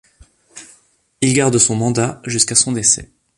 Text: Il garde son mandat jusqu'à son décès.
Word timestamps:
Il 1.21 1.31
garde 1.35 1.59
son 1.59 1.75
mandat 1.75 2.23
jusqu'à 2.25 2.55
son 2.55 2.71
décès. 2.71 3.11